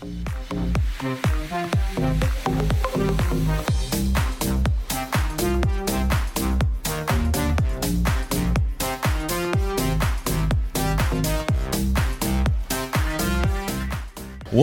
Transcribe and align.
What 0.00 0.12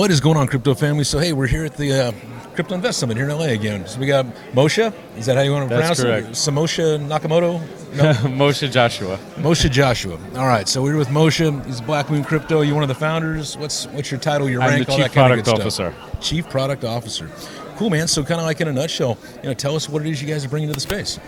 is 0.10 0.20
going 0.20 0.38
on, 0.38 0.48
crypto 0.48 0.73
family? 0.73 1.04
So, 1.04 1.20
hey, 1.20 1.34
we're 1.34 1.46
here 1.46 1.66
at 1.66 1.78
the 1.78 1.92
uh, 1.92 2.12
Crypto 2.58 2.74
Invest 2.74 2.98
Summit 2.98 3.18
here 3.18 3.30
in 3.30 3.38
LA 3.38 3.50
again. 3.50 3.86
So, 3.86 4.00
we 4.00 4.08
got 4.08 4.26
Moshe. 4.54 4.92
Is 5.16 5.28
that 5.28 5.36
how 5.36 5.44
you 5.44 5.52
want 5.52 5.70
to 5.70 5.76
That's 5.76 6.02
pronounce 6.02 6.26
correct. 6.26 6.28
it? 6.30 6.32
Samosha 6.32 6.98
Nakamoto? 7.00 7.62
No, 7.96 8.04
Moshe 8.36 8.72
Joshua. 8.72 9.20
Moshe 9.36 9.70
Joshua. 9.70 10.18
All 10.36 10.48
right. 10.48 10.68
So, 10.68 10.82
we're 10.82 10.98
with 10.98 11.09
Moshe. 11.09 11.64
He's 11.68 11.82
Black 11.82 12.09
Moon 12.09 12.23
Crypto. 12.23 12.62
You're 12.62 12.73
one 12.73 12.82
of 12.84 12.90
the 12.90 12.96
founders. 12.96 13.55
What's 13.58 13.86
what's 13.90 14.09
your 14.09 14.20
title, 14.20 14.50
your 14.50 14.64
I'm 14.64 14.72
rank, 14.72 14.88
the 14.88 14.91
all 14.91 14.98
chief 14.98 15.05
that 15.05 15.14
kind 15.14 15.32
of 15.40 15.46
product 15.46 15.62
good 15.62 15.72
stuff? 15.72 15.94
officer. 15.94 16.20
Chief 16.20 16.50
Product 16.50 16.84
Officer. 16.84 17.30
Cool, 17.76 17.91
man. 17.91 18.08
So, 18.08 18.23
kind 18.23 18.41
of 18.41 18.48
like 18.48 18.59
in 18.59 18.67
a 18.67 18.73
nutshell, 18.73 19.20
you 19.44 19.50
know, 19.50 19.53
tell 19.53 19.76
us 19.76 19.88
what 19.88 20.02
it 20.03 20.09
is 20.09 20.20
you 20.20 20.28
guys 20.28 20.44
are 20.44 20.50
bringing 20.50 20.70
to 20.70 20.73
the 20.73 20.80
space. 20.80 21.20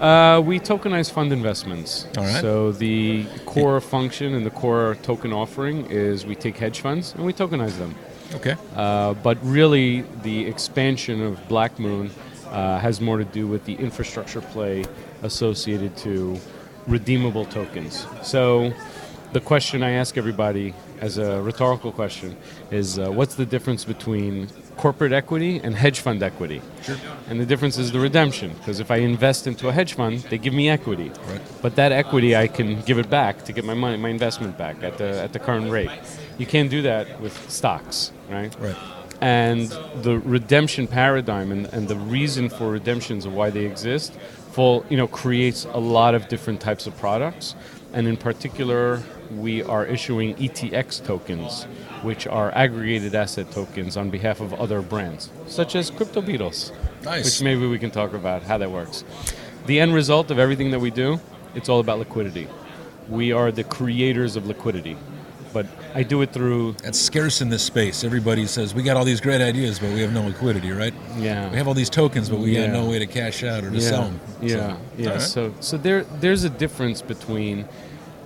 Uh, 0.00 0.40
we 0.44 0.60
tokenize 0.60 1.10
fund 1.10 1.32
investments. 1.32 2.06
All 2.16 2.22
right. 2.22 2.40
So 2.40 2.70
the 2.70 3.24
core 3.46 3.80
function 3.80 4.34
and 4.34 4.46
the 4.46 4.50
core 4.50 4.96
token 5.02 5.32
offering 5.32 5.86
is 5.90 6.24
we 6.24 6.36
take 6.36 6.56
hedge 6.56 6.80
funds 6.80 7.14
and 7.14 7.24
we 7.24 7.32
tokenize 7.32 7.78
them. 7.78 7.96
Okay. 8.34 8.56
Uh, 8.74 9.14
but 9.14 9.38
really, 9.42 10.02
the 10.22 10.46
expansion 10.46 11.22
of 11.22 11.48
Black 11.48 11.78
Moon 11.78 12.10
uh, 12.46 12.78
has 12.78 13.00
more 13.00 13.18
to 13.18 13.24
do 13.24 13.46
with 13.46 13.64
the 13.64 13.74
infrastructure 13.74 14.40
play 14.40 14.84
associated 15.22 15.96
to 15.98 16.38
redeemable 16.86 17.44
tokens. 17.46 18.06
So, 18.22 18.72
the 19.32 19.40
question 19.40 19.82
I 19.82 19.92
ask 19.92 20.18
everybody 20.18 20.74
as 21.00 21.18
a 21.18 21.40
rhetorical 21.42 21.92
question 21.92 22.36
is 22.70 22.98
uh, 22.98 23.10
what's 23.10 23.34
the 23.34 23.46
difference 23.46 23.84
between 23.84 24.48
corporate 24.76 25.12
equity 25.12 25.60
and 25.62 25.74
hedge 25.74 26.00
fund 26.00 26.22
equity? 26.22 26.60
Sure. 26.82 26.96
And 27.28 27.40
the 27.40 27.46
difference 27.46 27.78
is 27.78 27.92
the 27.92 28.00
redemption, 28.00 28.54
because 28.58 28.80
if 28.80 28.90
I 28.90 28.96
invest 28.96 29.46
into 29.46 29.68
a 29.68 29.72
hedge 29.72 29.94
fund, 29.94 30.20
they 30.30 30.38
give 30.38 30.54
me 30.54 30.68
equity. 30.68 31.10
Right. 31.28 31.40
But 31.60 31.76
that 31.76 31.92
equity, 31.92 32.34
I 32.36 32.48
can 32.48 32.80
give 32.82 32.98
it 32.98 33.08
back 33.08 33.44
to 33.44 33.52
get 33.52 33.64
my 33.64 33.74
money, 33.74 33.96
my 33.96 34.08
investment 34.08 34.58
back 34.58 34.82
at 34.82 34.98
the 34.98 35.22
at 35.22 35.32
the 35.32 35.38
current 35.38 35.70
rate. 35.70 35.90
You 36.38 36.46
can't 36.46 36.70
do 36.70 36.82
that 36.82 37.20
with 37.20 37.50
stocks, 37.50 38.12
right? 38.28 38.54
Right. 38.58 38.76
And 39.20 39.68
the 40.02 40.18
redemption 40.18 40.88
paradigm 40.88 41.52
and, 41.52 41.66
and 41.66 41.86
the 41.86 41.96
reason 41.96 42.48
for 42.48 42.70
redemptions 42.70 43.24
and 43.24 43.36
why 43.36 43.50
they 43.50 43.64
exist, 43.66 44.12
full 44.52 44.84
you 44.88 44.96
know, 44.96 45.08
creates 45.08 45.64
a 45.72 45.78
lot 45.78 46.14
of 46.14 46.28
different 46.28 46.60
types 46.60 46.86
of 46.86 46.96
products. 46.98 47.54
And 47.92 48.06
in 48.06 48.16
particular, 48.16 49.02
we 49.36 49.62
are 49.62 49.84
issuing 49.84 50.34
ETX 50.36 51.04
tokens, 51.04 51.64
which 52.02 52.26
are 52.26 52.50
aggregated 52.54 53.14
asset 53.14 53.50
tokens 53.50 53.96
on 53.96 54.10
behalf 54.10 54.40
of 54.40 54.52
other 54.54 54.80
brands, 54.82 55.30
such 55.46 55.74
as 55.74 55.90
Crypto 55.90 56.20
Beadles 56.22 56.72
Nice. 57.02 57.24
which 57.24 57.42
maybe 57.42 57.66
we 57.66 57.78
can 57.78 57.90
talk 57.90 58.12
about 58.12 58.42
how 58.42 58.58
that 58.58 58.70
works. 58.70 59.04
The 59.66 59.80
end 59.80 59.94
result 59.94 60.30
of 60.30 60.38
everything 60.38 60.70
that 60.70 60.80
we 60.80 60.90
do, 60.90 61.20
it's 61.54 61.68
all 61.68 61.80
about 61.80 61.98
liquidity. 61.98 62.48
We 63.08 63.32
are 63.32 63.50
the 63.52 63.64
creators 63.64 64.36
of 64.36 64.46
liquidity, 64.46 64.96
but 65.52 65.66
I 65.94 66.02
do 66.02 66.22
it 66.22 66.32
through 66.32 66.72
That's 66.82 66.98
scarce 66.98 67.40
in 67.40 67.48
this 67.48 67.62
space. 67.62 68.04
Everybody 68.04 68.46
says 68.46 68.74
we 68.74 68.82
got 68.82 68.96
all 68.96 69.04
these 69.04 69.20
great 69.20 69.40
ideas, 69.40 69.78
but 69.78 69.92
we 69.92 70.00
have 70.00 70.12
no 70.12 70.22
liquidity, 70.26 70.70
right? 70.72 70.94
yeah. 71.16 71.50
We 71.50 71.56
have 71.56 71.68
all 71.68 71.74
these 71.74 71.90
tokens, 71.90 72.28
but 72.28 72.38
we 72.38 72.52
Yeah. 72.56 72.66
got 72.66 72.72
no 72.72 72.88
way 72.88 72.98
to 72.98 73.06
cash 73.06 73.42
out 73.44 73.64
or 73.64 73.70
to 73.70 73.76
yeah, 73.76 73.88
sell 73.88 74.02
them. 74.04 74.20
Yeah, 74.40 74.76
yeah. 74.96 75.06
all 75.08 75.12
right. 75.16 75.22
So, 75.22 75.54
so 75.60 75.76
there, 75.76 76.04
there's 76.20 76.44
a 76.44 76.50
difference 76.50 77.02
between 77.02 77.66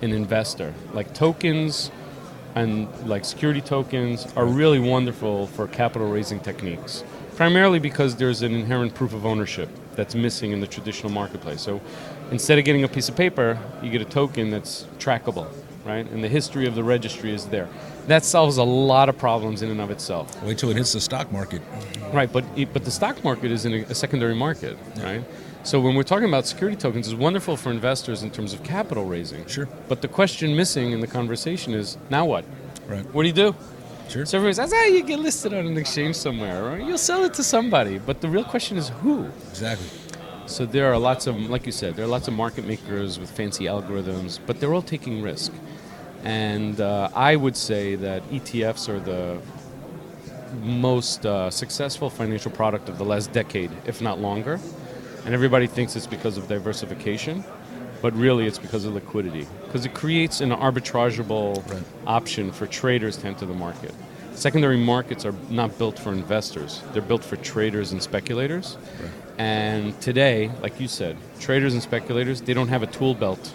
an 0.01 0.11
investor. 0.11 0.73
Like 0.93 1.13
tokens 1.13 1.91
and 2.55 2.87
like 3.07 3.25
security 3.25 3.61
tokens 3.61 4.27
are 4.35 4.45
really 4.45 4.79
wonderful 4.79 5.47
for 5.47 5.67
capital 5.67 6.09
raising 6.09 6.39
techniques, 6.39 7.03
primarily 7.35 7.79
because 7.79 8.15
there's 8.15 8.41
an 8.41 8.53
inherent 8.53 8.93
proof 8.95 9.13
of 9.13 9.25
ownership 9.25 9.69
that's 9.97 10.15
missing 10.15 10.51
in 10.53 10.61
the 10.61 10.67
traditional 10.67 11.11
marketplace. 11.11 11.59
So, 11.59 11.81
instead 12.31 12.57
of 12.57 12.63
getting 12.63 12.85
a 12.85 12.87
piece 12.87 13.09
of 13.09 13.17
paper, 13.17 13.59
you 13.81 13.89
get 13.89 14.01
a 14.01 14.05
token 14.05 14.49
that's 14.49 14.85
trackable, 14.99 15.49
right? 15.83 16.09
And 16.09 16.23
the 16.23 16.29
history 16.29 16.65
of 16.67 16.75
the 16.75 16.83
registry 16.83 17.33
is 17.33 17.47
there. 17.47 17.67
That 18.05 18.23
solves 18.23 18.55
a 18.55 18.63
lot 18.63 19.09
of 19.09 19.17
problems 19.17 19.61
in 19.61 19.69
and 19.69 19.81
of 19.81 19.91
itself. 19.91 20.41
Wait 20.43 20.57
till 20.57 20.69
it 20.69 20.77
hits 20.77 20.93
the 20.93 21.01
stock 21.01 21.29
market. 21.29 21.61
Right, 22.13 22.31
but 22.31 22.45
it, 22.55 22.71
but 22.71 22.85
the 22.85 22.91
stock 22.91 23.21
market 23.25 23.51
is 23.51 23.65
in 23.65 23.73
a, 23.73 23.77
a 23.89 23.95
secondary 23.95 24.35
market, 24.35 24.77
right? 24.99 25.25
So 25.63 25.81
when 25.81 25.95
we're 25.95 26.03
talking 26.03 26.29
about 26.29 26.45
security 26.45 26.77
tokens, 26.77 27.09
it's 27.09 27.17
wonderful 27.17 27.57
for 27.57 27.71
investors 27.71 28.23
in 28.23 28.31
terms 28.31 28.53
of 28.53 28.63
capital 28.63 29.03
raising. 29.03 29.45
Sure. 29.47 29.67
But 29.89 30.01
the 30.01 30.07
question 30.07 30.55
missing 30.55 30.93
in 30.93 31.01
the 31.01 31.07
conversation 31.07 31.73
is 31.73 31.97
now 32.09 32.25
what? 32.25 32.45
Right. 32.87 33.03
What 33.13 33.23
do 33.23 33.27
you 33.27 33.33
do? 33.33 33.55
Sure. 34.09 34.25
So 34.25 34.37
everybody 34.37 34.53
says, 34.53 34.73
ah, 34.73 34.85
you 34.85 35.03
get 35.03 35.19
listed 35.19 35.53
on 35.53 35.65
an 35.67 35.77
exchange 35.77 36.15
somewhere, 36.15 36.71
or 36.71 36.79
you'll 36.79 36.97
sell 36.97 37.23
it 37.25 37.33
to 37.35 37.43
somebody. 37.43 37.97
But 37.97 38.21
the 38.21 38.29
real 38.29 38.45
question 38.45 38.77
is 38.77 38.89
who? 38.89 39.25
Exactly. 39.49 39.87
So 40.45 40.65
there 40.65 40.91
are 40.91 40.97
lots 40.97 41.27
of, 41.27 41.35
like 41.49 41.65
you 41.65 41.73
said, 41.73 41.95
there 41.95 42.05
are 42.05 42.07
lots 42.09 42.29
of 42.29 42.33
market 42.33 42.65
makers 42.65 43.19
with 43.19 43.29
fancy 43.29 43.65
algorithms, 43.65 44.39
but 44.45 44.59
they're 44.61 44.73
all 44.73 44.81
taking 44.81 45.21
risk. 45.21 45.51
And 46.23 46.79
uh, 46.79 47.09
I 47.13 47.35
would 47.35 47.57
say 47.57 47.95
that 47.95 48.23
ETFs 48.29 48.87
are 48.87 48.99
the 48.99 49.39
most 50.61 51.25
uh, 51.25 51.49
successful 51.51 52.09
financial 52.09 52.51
product 52.51 52.87
of 52.87 52.97
the 52.97 53.03
last 53.03 53.33
decade, 53.33 53.71
if 53.85 54.01
not 54.01 54.19
longer. 54.19 54.59
And 55.25 55.33
everybody 55.33 55.67
thinks 55.67 55.97
it's 55.97 56.07
because 56.07 56.37
of 56.37 56.47
diversification, 56.47 57.43
but 58.01 58.15
really 58.15 58.45
it's 58.45 58.59
because 58.59 58.85
of 58.85 58.93
liquidity. 58.93 59.47
Because 59.65 59.85
it 59.85 59.93
creates 59.93 60.41
an 60.41 60.51
arbitrageable 60.51 61.67
Right. 61.71 61.83
option 62.05 62.51
for 62.51 62.67
traders 62.67 63.17
to 63.17 63.27
enter 63.27 63.45
the 63.45 63.53
market. 63.53 63.93
Secondary 64.33 64.77
markets 64.77 65.25
are 65.25 65.33
not 65.49 65.77
built 65.79 65.97
for 65.97 66.11
investors, 66.11 66.81
they're 66.93 67.01
built 67.01 67.23
for 67.23 67.37
traders 67.37 67.91
and 67.91 68.01
speculators. 68.03 68.77
And 69.39 69.99
today, 70.01 70.51
like 70.61 70.79
you 70.79 70.87
said, 70.87 71.15
traders 71.39 71.73
and 71.73 71.81
speculators, 71.81 72.41
they 72.41 72.53
don't 72.53 72.69
have 72.69 72.83
a 72.83 72.87
tool 72.87 73.13
belt 73.13 73.53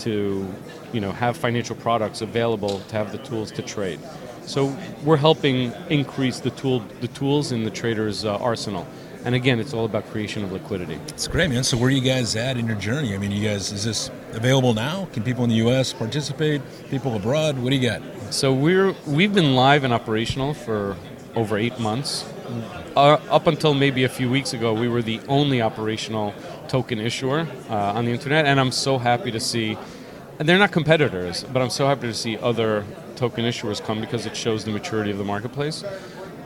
to 0.00 0.46
you 0.92 1.00
know 1.00 1.12
have 1.12 1.36
financial 1.36 1.76
products 1.76 2.20
available 2.22 2.80
to 2.88 2.96
have 2.96 3.12
the 3.12 3.18
tools 3.18 3.50
to 3.52 3.62
trade. 3.62 3.98
So 4.46 4.74
we're 5.04 5.16
helping 5.18 5.72
increase 5.90 6.40
the 6.40 6.50
tool 6.50 6.82
the 7.00 7.08
tools 7.08 7.52
in 7.52 7.64
the 7.64 7.70
trader's 7.70 8.24
uh, 8.24 8.36
arsenal. 8.36 8.86
And 9.24 9.34
again, 9.34 9.58
it's 9.58 9.74
all 9.74 9.84
about 9.84 10.08
creation 10.10 10.44
of 10.44 10.52
liquidity. 10.52 10.94
It's 11.08 11.26
great, 11.26 11.50
man. 11.50 11.64
So 11.64 11.76
where 11.76 11.88
are 11.88 11.90
you 11.90 12.00
guys 12.00 12.36
at 12.36 12.56
in 12.56 12.66
your 12.66 12.76
journey? 12.76 13.14
I 13.14 13.18
mean, 13.18 13.32
you 13.32 13.46
guys, 13.46 13.72
is 13.72 13.84
this 13.84 14.10
available 14.32 14.74
now? 14.74 15.08
Can 15.12 15.22
people 15.22 15.44
in 15.44 15.50
the 15.50 15.56
U.S. 15.56 15.92
participate? 15.92 16.62
People 16.88 17.16
abroad? 17.16 17.58
What 17.58 17.70
do 17.70 17.76
you 17.76 17.88
got? 17.88 18.02
So 18.30 18.52
we're 18.52 18.94
we've 19.06 19.34
been 19.34 19.54
live 19.54 19.84
and 19.84 19.92
operational 19.92 20.54
for 20.54 20.96
over 21.34 21.58
eight 21.58 21.78
months. 21.78 22.24
Uh, 22.96 23.20
up 23.30 23.46
until 23.46 23.74
maybe 23.74 24.04
a 24.04 24.08
few 24.08 24.30
weeks 24.30 24.52
ago, 24.52 24.72
we 24.72 24.88
were 24.88 25.02
the 25.02 25.20
only 25.28 25.62
operational 25.62 26.34
token 26.66 26.98
issuer 26.98 27.46
uh, 27.68 27.74
on 27.74 28.04
the 28.04 28.10
internet, 28.10 28.46
and 28.46 28.58
I'm 28.58 28.72
so 28.72 28.98
happy 28.98 29.30
to 29.30 29.40
see. 29.40 29.76
And 30.38 30.48
they're 30.48 30.58
not 30.58 30.70
competitors, 30.70 31.44
but 31.52 31.60
I'm 31.60 31.70
so 31.70 31.86
happy 31.86 32.06
to 32.06 32.14
see 32.14 32.38
other 32.38 32.84
token 33.16 33.44
issuers 33.44 33.84
come 33.84 34.00
because 34.00 34.24
it 34.26 34.36
shows 34.36 34.64
the 34.64 34.70
maturity 34.70 35.10
of 35.10 35.18
the 35.18 35.24
marketplace. 35.24 35.82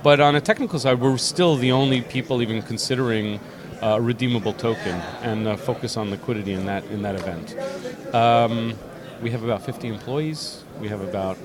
But 0.03 0.19
on 0.19 0.35
a 0.35 0.41
technical 0.41 0.81
side, 0.81 1.01
we're 1.01 1.17
still 1.17 1.57
the 1.57 1.71
only 1.71 2.01
people 2.01 2.43
even 2.43 2.61
considering 2.63 3.39
uh, 3.81 3.99
a 3.99 4.01
redeemable 4.01 4.53
token 4.53 5.01
and 5.23 5.47
uh, 5.47 5.57
focus 5.57 5.97
on 5.97 6.11
liquidity 6.11 6.53
in 6.53 6.67
that 6.67 6.85
in 6.87 7.03
that 7.03 7.15
event. 7.15 7.57
Um, 8.15 8.75
we 9.23 9.31
have 9.31 9.45
about 9.45 9.63
50 9.65 9.87
employees. 9.89 10.65
We 10.81 10.89
have 10.89 11.01
about 11.01 11.37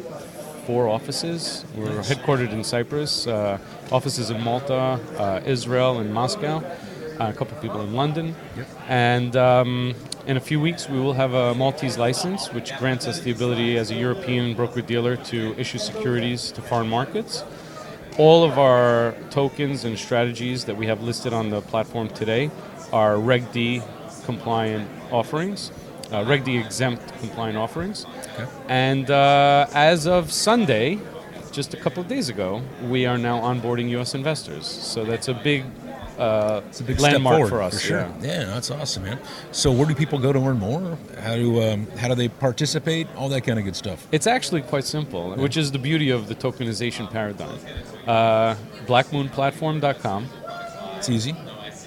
four 0.65 0.87
offices. 0.89 1.65
We're 1.75 2.01
headquartered 2.01 2.51
in 2.51 2.63
Cyprus, 2.63 3.27
uh, 3.27 3.59
offices 3.91 4.31
in 4.31 4.41
Malta, 4.41 4.99
uh, 5.17 5.41
Israel, 5.45 5.99
and 5.99 6.11
Moscow. 6.11 6.63
Uh, 7.19 7.29
a 7.29 7.33
couple 7.33 7.55
of 7.57 7.63
people 7.63 7.81
in 7.81 7.93
London, 7.95 8.35
and 8.87 9.35
um, 9.35 9.95
in 10.27 10.37
a 10.37 10.39
few 10.39 10.59
weeks 10.59 10.87
we 10.87 10.99
will 10.99 11.13
have 11.13 11.33
a 11.33 11.55
Maltese 11.55 11.97
license, 11.97 12.53
which 12.53 12.77
grants 12.77 13.07
us 13.07 13.21
the 13.21 13.31
ability 13.31 13.75
as 13.75 13.89
a 13.89 13.95
European 13.95 14.53
broker 14.53 14.81
dealer 14.81 15.15
to 15.15 15.55
issue 15.57 15.79
securities 15.79 16.51
to 16.51 16.61
foreign 16.61 16.87
markets. 16.87 17.43
All 18.17 18.43
of 18.43 18.57
our 18.57 19.13
tokens 19.29 19.85
and 19.85 19.97
strategies 19.97 20.65
that 20.65 20.75
we 20.75 20.87
have 20.87 21.03
listed 21.03 21.33
on 21.33 21.51
the 21.51 21.61
platform 21.61 22.09
today 22.09 22.49
are 22.91 23.19
Reg 23.19 23.51
D 23.51 23.83
compliant 24.25 24.89
offerings, 25.11 25.71
uh, 26.11 26.25
Reg 26.25 26.43
D 26.43 26.57
exempt 26.57 27.15
compliant 27.19 27.59
offerings. 27.59 28.07
Okay. 28.33 28.47
And 28.69 29.11
uh, 29.11 29.67
as 29.71 30.07
of 30.07 30.31
Sunday, 30.31 30.97
just 31.51 31.75
a 31.75 31.77
couple 31.77 32.01
of 32.01 32.07
days 32.07 32.29
ago, 32.29 32.63
we 32.85 33.05
are 33.05 33.19
now 33.19 33.39
onboarding 33.39 33.87
U.S. 33.89 34.15
investors. 34.15 34.65
So 34.65 35.05
that's 35.05 35.27
a 35.27 35.35
big, 35.35 35.65
uh, 36.17 36.61
It's 36.69 36.79
a 36.79 36.83
big 36.83 36.99
landmark 36.99 37.35
step 37.35 37.49
forward 37.49 37.49
for 37.49 37.61
us. 37.61 37.73
for 37.81 37.87
sure. 37.87 37.99
yeah. 37.99 38.13
Yeah. 38.21 38.45
that's 38.45 38.71
awesome, 38.71 39.03
man. 39.03 39.19
So 39.51 39.71
where 39.71 39.85
do 39.85 39.95
people 39.95 40.19
go 40.19 40.31
to 40.33 40.39
learn 40.39 40.57
more? 40.59 40.97
How 41.21 41.35
do 41.35 41.61
um, 41.63 41.87
how 41.97 42.07
do 42.07 42.15
they 42.15 42.27
participate? 42.29 43.07
All 43.15 43.29
that 43.29 43.41
kind 43.41 43.59
of 43.59 43.65
good 43.65 43.75
stuff. 43.75 44.07
It's 44.11 44.27
actually 44.27 44.61
quite 44.61 44.83
simple, 44.83 45.35
which 45.35 45.57
is 45.57 45.71
the 45.71 45.79
beauty 45.79 46.09
of 46.09 46.27
the 46.27 46.35
tokenization 46.35 47.09
paradigm. 47.11 47.57
Uh, 48.07 48.55
blackmoonplatform.com. 48.85 50.27
It's 50.97 51.09
easy. 51.09 51.35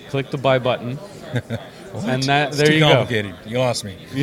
Click 0.08 0.30
the 0.30 0.38
buy 0.38 0.58
button. 0.58 0.98
And 1.94 2.22
that 2.24 2.52
there 2.52 2.66
too 2.66 2.74
you 2.74 2.80
go. 2.80 2.92
complicated. 2.92 3.34
You 3.46 3.58
lost 3.58 3.84
me. 3.84 3.96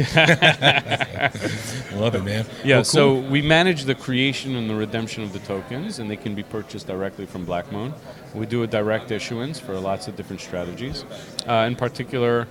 Love 1.93 2.15
it, 2.15 2.23
man. 2.23 2.45
Yeah, 2.63 2.77
Well, 2.77 2.83
cool. 2.83 2.83
so 2.83 3.13
we 3.15 3.41
manage 3.41 3.83
the 3.85 3.95
creation 3.95 4.55
and 4.55 4.69
the 4.69 4.75
redemption 4.75 5.23
of 5.23 5.33
the 5.33 5.39
tokens, 5.39 5.99
and 5.99 6.09
they 6.09 6.15
can 6.15 6.35
be 6.35 6.43
purchased 6.43 6.87
directly 6.87 7.25
from 7.25 7.45
Black 7.45 7.71
Moon. 7.71 7.93
We 8.33 8.45
do 8.45 8.63
a 8.63 8.67
direct 8.67 9.11
issuance 9.11 9.59
for 9.59 9.77
lots 9.79 10.07
of 10.07 10.15
different 10.15 10.41
strategies. 10.41 11.03
Uh, 11.47 11.65
in 11.67 11.75
particular, 11.75 12.47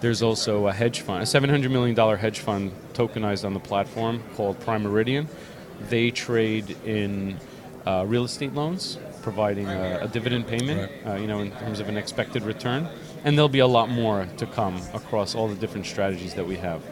there's 0.00 0.22
also 0.22 0.66
a 0.68 0.72
hedge 0.72 1.00
fund, 1.00 1.22
a 1.22 1.26
$700 1.26 1.70
million 1.70 1.96
hedge 2.18 2.40
fund 2.40 2.72
tokenized 2.94 3.44
on 3.44 3.54
the 3.54 3.60
platform 3.60 4.22
called 4.36 4.58
Prime 4.60 4.82
Meridian. 4.82 5.28
They 5.88 6.10
trade 6.10 6.76
in 6.84 7.38
uh, 7.86 8.04
real 8.06 8.24
estate 8.24 8.52
loans, 8.54 8.98
providing 9.22 9.66
a, 9.68 10.00
a 10.02 10.08
dividend 10.08 10.46
payment, 10.46 10.90
uh, 11.06 11.14
you 11.14 11.26
know, 11.26 11.40
in 11.40 11.50
terms 11.52 11.80
of 11.80 11.88
an 11.88 11.96
expected 11.96 12.42
return. 12.42 12.88
And 13.24 13.36
there'll 13.36 13.48
be 13.48 13.58
a 13.58 13.66
lot 13.66 13.88
more 13.88 14.26
to 14.36 14.46
come 14.46 14.80
across 14.94 15.34
all 15.34 15.48
the 15.48 15.54
different 15.54 15.86
strategies 15.86 16.34
that 16.34 16.46
we 16.46 16.56
have. 16.56 16.82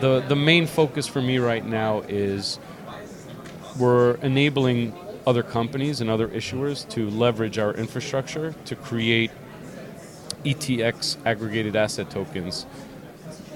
The, 0.00 0.20
the 0.20 0.36
main 0.36 0.66
focus 0.66 1.06
for 1.06 1.22
me 1.22 1.38
right 1.38 1.64
now 1.64 2.00
is 2.08 2.58
we're 3.78 4.14
enabling 4.16 4.94
other 5.26 5.42
companies 5.42 6.00
and 6.00 6.08
other 6.08 6.28
issuers 6.28 6.88
to 6.90 7.10
leverage 7.10 7.58
our 7.58 7.74
infrastructure 7.74 8.54
to 8.64 8.76
create 8.76 9.30
ETX 10.44 11.16
aggregated 11.26 11.74
asset 11.74 12.10
tokens 12.10 12.66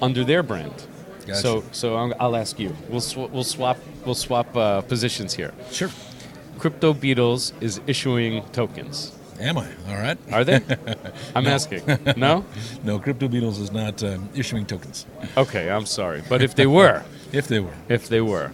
under 0.03 0.25
their 0.25 0.43
brand. 0.43 0.75
Gotcha. 1.21 1.37
So, 1.37 1.65
so 1.73 1.97
I'll 2.19 2.37
ask 2.37 2.59
you. 2.59 2.77
We'll 2.89 3.01
sw- 3.01 3.17
we'll 3.31 3.45
swap 3.45 3.79
we'll 4.05 4.15
swap 4.15 4.57
uh, 4.57 4.81
positions 4.83 5.35
here. 5.35 5.53
sure. 5.71 5.91
Crypto 6.59 6.93
Beadles 6.93 7.53
is 7.63 7.81
issuing 7.87 8.45
tokens. 8.53 9.17
Am 9.41 9.59
I? 9.59 9.67
All 9.89 9.97
right. 9.97 10.19
Are 10.33 10.45
they? 10.45 10.61
I'm 11.35 11.47
asking. 11.47 11.83
No. 12.17 12.45
No, 12.85 12.99
Crypto 12.99 13.29
Beadles 13.29 13.59
is 13.61 13.73
not 13.73 14.03
um, 14.03 14.29
issuing 14.35 14.65
tokens. 14.67 15.07
Okay, 15.37 15.71
I'm 15.71 15.87
sorry, 15.87 16.23
but 16.29 16.43
if 16.43 16.55
they 16.55 16.67
were, 16.79 17.03
If 17.33 17.47
they 17.49 17.61
were. 17.61 17.75
if 17.89 18.09
they 18.09 18.21
were, 18.21 18.53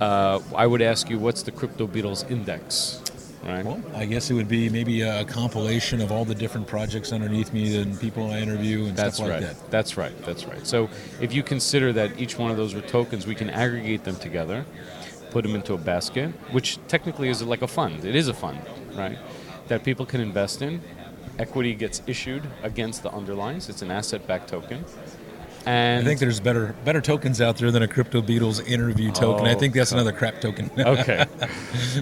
uh, 0.00 0.40
I 0.54 0.66
would 0.66 0.82
ask 0.82 1.08
you, 1.10 1.18
what's 1.18 1.42
the 1.42 1.50
Crypto 1.50 1.86
Beadles 1.86 2.28
index? 2.30 3.02
Right. 3.44 3.64
Well, 3.64 3.80
I 3.94 4.04
guess 4.04 4.30
it 4.30 4.34
would 4.34 4.48
be 4.48 4.68
maybe 4.68 5.02
a 5.02 5.24
compilation 5.24 6.00
of 6.00 6.10
all 6.12 6.24
the 6.24 6.34
different 6.34 6.66
projects 6.66 7.12
underneath 7.12 7.52
me 7.52 7.80
and 7.80 7.98
people 7.98 8.30
I 8.30 8.38
interview 8.40 8.86
and 8.86 8.96
That's 8.96 9.16
stuff 9.16 9.28
like 9.28 9.40
right. 9.42 9.54
that. 9.56 9.70
That's 9.70 9.96
right. 9.96 10.12
That's 10.24 10.44
right. 10.44 10.66
So 10.66 10.88
if 11.20 11.32
you 11.32 11.42
consider 11.42 11.92
that 11.94 12.18
each 12.20 12.36
one 12.38 12.50
of 12.50 12.56
those 12.56 12.74
were 12.74 12.80
tokens, 12.82 13.26
we 13.26 13.34
can 13.36 13.48
aggregate 13.50 14.04
them 14.04 14.16
together, 14.16 14.66
put 15.30 15.42
them 15.44 15.54
into 15.54 15.72
a 15.74 15.78
basket, 15.78 16.30
which 16.50 16.78
technically 16.88 17.28
is 17.28 17.40
like 17.42 17.62
a 17.62 17.68
fund. 17.68 18.04
It 18.04 18.14
is 18.16 18.28
a 18.28 18.34
fund, 18.34 18.58
right? 18.94 19.18
That 19.68 19.84
people 19.84 20.06
can 20.06 20.20
invest 20.20 20.62
in. 20.62 20.80
Equity 21.38 21.74
gets 21.74 22.02
issued 22.06 22.42
against 22.62 23.02
the 23.02 23.12
underlines. 23.12 23.68
It's 23.68 23.82
an 23.82 23.90
asset-backed 23.90 24.48
token. 24.48 24.84
And 25.66 26.02
I 26.02 26.08
think 26.08 26.18
there's 26.20 26.40
better 26.40 26.74
better 26.84 27.00
tokens 27.02 27.40
out 27.42 27.58
there 27.58 27.70
than 27.70 27.82
a 27.82 27.88
Crypto 27.88 28.22
Beadles 28.22 28.66
interview 28.66 29.10
token. 29.12 29.46
I 29.46 29.54
Oh, 29.54 29.58
think 29.58 29.74
that's 29.74 29.92
another 29.92 30.12
crap 30.12 30.40
token. 30.40 30.70
okay. 30.78 31.26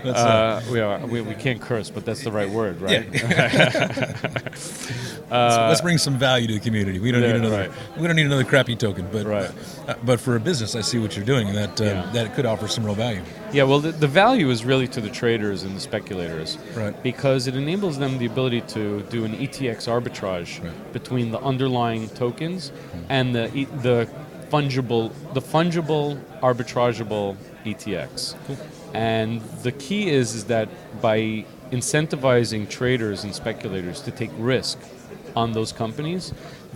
Uh, 0.05 0.09
Uh, 0.11 0.63
we, 0.71 0.81
are, 0.81 1.05
we, 1.07 1.21
we 1.21 1.35
can't 1.35 1.61
curse, 1.61 1.91
but 1.91 2.05
that's 2.05 2.23
the 2.23 2.31
right 2.31 2.49
word, 2.49 2.81
right? 2.81 3.11
let's, 3.13 4.81
let's 5.31 5.81
bring 5.81 5.99
some 5.99 6.19
value 6.19 6.47
to 6.47 6.55
the 6.55 6.61
community. 6.61 6.99
We 6.99 7.11
don't 7.11 7.23
yeah, 7.23 7.29
need 7.33 7.37
another. 7.37 7.69
right. 7.69 7.99
We 7.99 8.07
don't 8.07 8.17
need 8.17 8.27
another 8.27 8.45
crappy 8.45 8.77
token. 8.77 9.09
But 9.11 9.27
Right. 9.27 9.51
uh, 9.89 9.95
but 10.05 10.21
for 10.21 10.37
a 10.37 10.41
business, 10.41 10.77
I 10.77 10.81
see 10.83 10.99
what 10.99 11.17
you're 11.17 11.25
doing, 11.27 11.49
and 11.49 11.57
that 11.57 11.81
uh, 11.81 11.85
Yeah. 11.85 12.11
that 12.13 12.35
could 12.35 12.47
offer 12.47 12.69
some 12.69 12.85
real 12.85 12.95
value. 12.95 13.23
Yeah, 13.52 13.62
well, 13.64 13.81
the, 13.81 13.93
the 13.93 14.06
value 14.08 14.50
is 14.50 14.64
really 14.64 14.88
to 14.88 15.00
the 15.00 15.08
traders 15.10 15.62
and 15.62 15.76
the 15.76 15.81
speculators, 15.81 16.58
Right. 16.75 17.00
Because 17.02 17.46
it 17.46 17.54
enables 17.56 17.98
them 17.98 18.19
the 18.19 18.26
ability 18.26 18.62
to 18.62 19.02
do 19.02 19.25
an 19.25 19.32
ETX 19.37 19.87
arbitrage 19.88 20.62
Right. 20.62 20.93
between 20.93 21.31
the 21.31 21.40
underlying 21.40 22.08
tokens 22.10 22.72
and 23.08 23.34
the 23.34 23.54
e- 23.56 23.64
the 23.82 24.08
fungible 24.50 25.12
the 25.34 25.40
fungible 25.40 26.19
arbitrageable 26.43 27.37
ETX. 27.64 28.34
And 28.94 29.40
the 29.62 29.72
key 29.72 30.08
is 30.10 30.34
is 30.34 30.44
that 30.44 30.69
by 31.00 31.44
incentivizing 31.72 32.69
traders 32.69 33.25
and 33.25 33.34
speculators 33.34 34.00
to 34.02 34.10
take 34.10 34.31
risk 34.38 34.78
on 35.37 35.53
those 35.53 35.71
companies, 35.71 36.33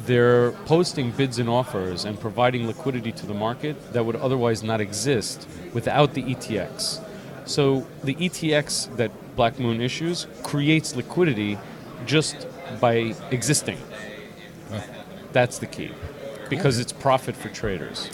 they're 0.07 0.53
posting 0.67 1.11
bids 1.11 1.39
and 1.39 1.49
offers 1.49 2.05
and 2.05 2.21
providing 2.21 2.67
liquidity 2.67 3.11
to 3.13 3.27
the 3.27 3.35
market 3.35 3.93
that 3.93 4.05
would 4.05 4.17
otherwise 4.17 4.63
not 4.63 4.81
exist 4.81 5.49
without 5.73 6.15
the 6.15 6.23
ETX. 6.23 7.03
So 7.47 7.87
the 8.05 8.15
ETX 8.15 8.95
that 8.97 9.11
Black 9.35 9.59
Moon 9.59 9.81
issues 9.81 10.27
creates 10.43 10.95
liquidity 10.95 11.59
just 12.07 12.47
by 12.81 13.15
existing. 13.31 13.79
That's 15.33 15.59
the 15.59 15.67
key. 15.67 15.91
Because 16.49 16.79
it's 16.79 16.93
profit 16.93 17.37
for 17.37 17.49
traders. 17.49 18.11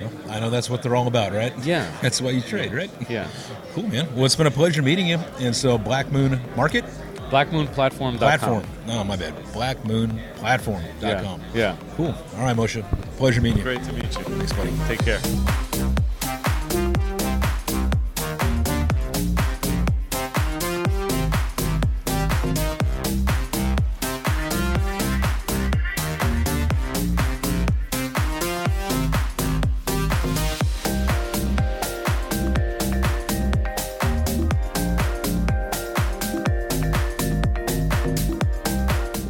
Well, 0.00 0.12
I 0.28 0.38
know 0.38 0.50
that's 0.50 0.70
what 0.70 0.82
they're 0.82 0.94
all 0.94 1.08
about, 1.08 1.32
right? 1.32 1.52
Yeah. 1.64 1.90
That's 2.00 2.20
why 2.20 2.30
you 2.30 2.40
trade, 2.40 2.72
right? 2.72 2.90
Yeah. 3.08 3.28
Cool, 3.72 3.88
man. 3.88 4.14
Well, 4.14 4.26
it's 4.26 4.36
been 4.36 4.46
a 4.46 4.50
pleasure 4.50 4.82
meeting 4.82 5.06
you. 5.06 5.18
And 5.40 5.56
so, 5.56 5.76
Black 5.76 6.12
Moon 6.12 6.40
Market 6.56 6.84
Blackmoonplatform.com. 7.30 8.18
platform. 8.18 8.64
No, 8.86 9.04
my 9.04 9.16
bad. 9.16 9.34
Blackmoonplatform.com. 9.52 11.40
Yeah. 11.40 11.42
Yeah. 11.54 11.76
Cool. 11.96 12.14
All 12.36 12.42
right, 12.44 12.56
Moshe. 12.56 12.82
Pleasure 13.16 13.40
meeting 13.40 13.58
you. 13.58 13.64
Great 13.64 13.82
to 13.84 13.92
meet 13.92 14.04
you. 14.04 14.24
Thanks, 14.24 14.52
buddy. 14.52 14.72
Take 14.86 15.00
care. 15.04 15.20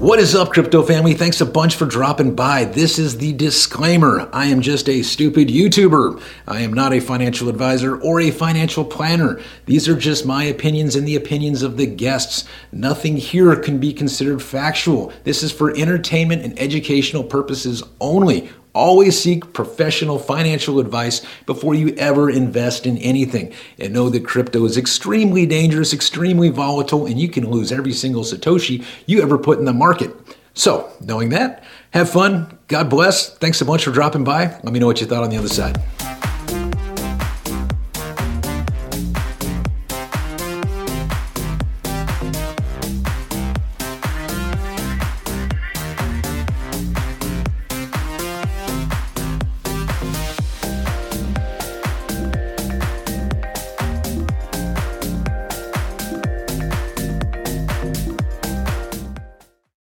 What 0.09 0.21
is 0.21 0.35
up, 0.35 0.55
crypto 0.55 0.83
family? 0.83 1.13
Thanks 1.13 1.43
a 1.43 1.45
bunch 1.45 1.77
for 1.77 1.85
dropping 1.85 2.35
by. 2.35 2.65
This 2.65 2.99
is 2.99 3.19
the 3.19 3.35
disclaimer. 3.35 4.27
I 4.33 4.47
am 4.47 4.63
just 4.63 4.89
a 4.89 5.03
stupid 5.03 5.49
YouTuber. 5.49 6.23
I 6.47 6.63
am 6.63 6.73
not 6.73 6.95
a 6.95 7.01
financial 7.01 7.51
advisor 7.51 8.01
or 8.01 8.19
a 8.19 8.31
financial 8.31 8.87
planner. 8.87 9.39
These 9.67 9.87
are 9.87 9.95
just 9.95 10.25
my 10.25 10.45
opinions 10.45 10.97
and 10.97 11.07
the 11.07 11.17
opinions 11.17 11.61
of 11.61 11.77
the 11.77 11.85
guests. 11.85 12.47
Nothing 12.73 13.19
here 13.19 13.55
can 13.57 13.79
be 13.79 13.93
considered 13.93 14.41
factual. 14.41 15.13
This 15.25 15.43
is 15.43 15.53
for 15.53 15.77
entertainment 15.77 16.43
and 16.43 16.59
educational 16.59 17.23
purposes 17.23 17.83
only. 18.01 18.49
Always 18.75 19.19
seek 19.19 19.53
professional 19.53 20.19
financial 20.19 20.79
advice 20.79 21.25
before 21.47 21.75
you 21.75 21.95
ever 21.97 22.31
invest 22.31 22.87
in 22.87 22.99
anything. 22.99 23.53
And 23.79 23.93
know 23.93 24.09
that 24.11 24.27
crypto 24.27 24.65
is 24.65 24.77
extremely 24.77 25.47
dangerous, 25.47 25.93
extremely 25.93 26.49
volatile, 26.49 27.07
and 27.07 27.19
you 27.21 27.29
can 27.29 27.51
lose 27.51 27.73
every 27.73 27.93
single 27.93 28.23
Satoshi 28.23 28.85
you 29.07 29.23
ever 29.23 29.39
put 29.39 29.59
in 29.59 29.65
the 29.65 29.73
market. 29.73 30.15
So, 30.55 30.91
knowing 31.01 31.29
that, 31.31 31.65
have 31.91 32.11
fun. 32.11 32.59
God 32.69 32.91
bless. 32.91 33.37
Thanks 33.39 33.59
so 33.59 33.65
much 33.65 33.85
for 33.85 33.91
dropping 33.91 34.25
by. 34.25 34.47
Let 34.63 34.73
me 34.73 34.79
know 34.79 34.87
what 34.87 35.01
you 35.01 35.07
thought 35.07 35.23
on 35.23 35.31
the 35.31 35.37
other 35.37 35.49
side. 35.49 35.81